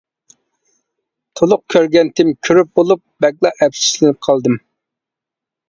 [1.39, 4.59] تولۇق كۆرگەنتىم، كۆرۈپ بولۇپ بەكلا ئەپسۇسلىنىپ قالدىم.